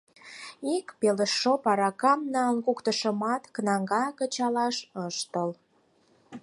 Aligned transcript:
Ик 0.75 0.87
пелыштоп 0.99 1.63
аракам 1.71 2.19
налын 2.33 2.59
куктышымат, 2.65 3.43
кнага 3.55 4.05
кычалаш 4.17 4.77
ыш 5.05 5.17
тол... 5.31 5.51